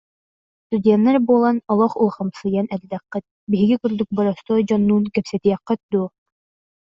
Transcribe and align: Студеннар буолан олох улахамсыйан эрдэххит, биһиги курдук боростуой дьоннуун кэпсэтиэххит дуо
Студеннар 0.65 1.17
буолан 1.27 1.57
олох 1.71 1.93
улахамсыйан 2.01 2.67
эрдэххит, 2.75 3.25
биһиги 3.51 3.75
курдук 3.81 4.09
боростуой 4.17 4.61
дьоннуун 4.67 5.05
кэпсэтиэххит 5.13 5.81
дуо 5.91 6.07